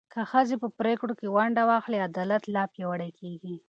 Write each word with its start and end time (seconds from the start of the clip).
که 0.13 0.19
ښځې 0.31 0.55
په 0.61 0.67
پرېکړو 0.79 1.13
کې 1.19 1.27
ونډه 1.35 1.63
واخلي، 1.69 1.99
عدالت 2.07 2.43
لا 2.55 2.63
پیاوړی 2.73 3.11
کېږي. 3.19 3.53